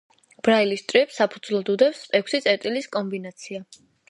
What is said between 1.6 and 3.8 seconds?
უდევს ექვსი წერტილის კომბინაცია.